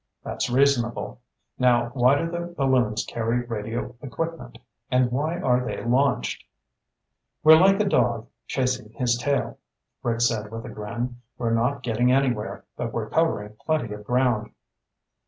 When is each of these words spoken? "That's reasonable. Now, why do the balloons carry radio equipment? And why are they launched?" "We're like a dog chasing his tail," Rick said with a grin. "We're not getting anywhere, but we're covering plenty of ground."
"That's 0.23 0.49
reasonable. 0.49 1.21
Now, 1.59 1.89
why 1.89 2.17
do 2.17 2.27
the 2.31 2.55
balloons 2.57 3.05
carry 3.05 3.41
radio 3.45 3.95
equipment? 4.01 4.57
And 4.89 5.11
why 5.11 5.37
are 5.37 5.63
they 5.63 5.83
launched?" 5.85 6.43
"We're 7.43 7.59
like 7.59 7.79
a 7.79 7.85
dog 7.85 8.27
chasing 8.47 8.93
his 8.93 9.15
tail," 9.15 9.59
Rick 10.01 10.21
said 10.21 10.49
with 10.49 10.65
a 10.65 10.69
grin. 10.71 11.17
"We're 11.37 11.53
not 11.53 11.83
getting 11.83 12.11
anywhere, 12.11 12.65
but 12.75 12.91
we're 12.91 13.11
covering 13.11 13.57
plenty 13.63 13.93
of 13.93 14.03
ground." 14.03 14.51